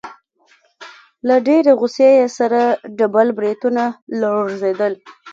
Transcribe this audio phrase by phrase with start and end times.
[1.27, 2.61] له ډېرې غوسې يې سره
[2.97, 3.83] ډبل برېتونه
[4.19, 4.93] لړزېدل.